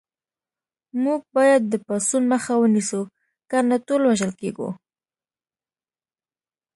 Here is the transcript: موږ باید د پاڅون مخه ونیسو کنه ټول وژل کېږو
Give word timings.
موږ 1.03 1.21
باید 1.35 1.61
د 1.67 1.73
پاڅون 1.87 2.23
مخه 2.33 2.53
ونیسو 2.57 3.01
کنه 3.51 3.75
ټول 3.87 4.01
وژل 4.09 4.31
کېږو 4.39 4.69